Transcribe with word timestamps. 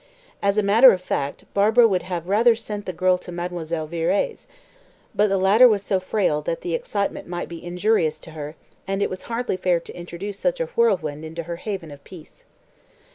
As 0.41 0.57
a 0.57 0.63
matter 0.63 0.91
of 0.93 0.99
fact, 0.99 1.45
Barbara 1.53 1.87
would 1.87 2.01
have 2.01 2.27
rather 2.27 2.55
sent 2.55 2.87
the 2.87 2.91
girl 2.91 3.19
to 3.19 3.31
Mademoiselle 3.31 3.87
Viré's, 3.87 4.47
but 5.13 5.27
the 5.27 5.37
latter 5.37 5.67
was 5.67 5.83
so 5.83 5.99
frail 5.99 6.41
that 6.41 6.61
the 6.61 6.73
excitement 6.73 7.27
might 7.27 7.47
be 7.47 7.63
injurious 7.63 8.17
to 8.21 8.31
her, 8.31 8.55
and 8.87 9.03
it 9.03 9.11
was 9.11 9.21
hardly 9.29 9.57
fair 9.57 9.79
to 9.79 9.95
introduce 9.95 10.39
such 10.39 10.59
a 10.59 10.65
whirlwind 10.75 11.23
into 11.23 11.43
her 11.43 11.57
haven 11.57 11.91
of 11.91 12.03
peace. 12.03 12.45